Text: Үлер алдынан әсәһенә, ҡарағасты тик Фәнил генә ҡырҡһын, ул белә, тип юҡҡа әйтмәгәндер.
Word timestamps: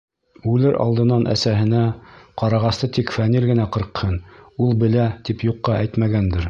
Үлер 0.51 0.77
алдынан 0.85 1.27
әсәһенә, 1.33 1.83
ҡарағасты 2.43 2.91
тик 2.97 3.15
Фәнил 3.19 3.47
генә 3.53 3.71
ҡырҡһын, 3.77 4.19
ул 4.69 4.77
белә, 4.85 5.09
тип 5.29 5.49
юҡҡа 5.55 5.83
әйтмәгәндер. 5.83 6.39